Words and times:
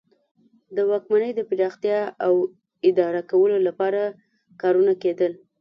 د 0.75 0.77
واکمنۍ 0.89 1.31
د 1.35 1.41
پراختیا 1.49 1.99
او 2.25 2.33
اداره 2.89 3.21
کولو 3.31 3.57
لپاره 3.67 4.01
کارونه 4.61 4.93
کیدل. 5.03 5.31